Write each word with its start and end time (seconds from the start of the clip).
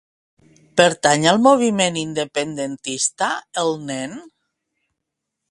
Pertany 0.79 1.27
al 1.31 1.37
moviment 1.47 1.99
independentista 2.05 3.29
el 3.65 3.71
Nen? 3.93 4.19